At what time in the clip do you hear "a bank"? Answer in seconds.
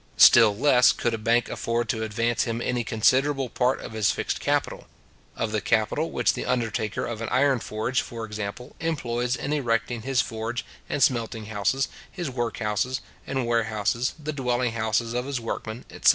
1.13-1.47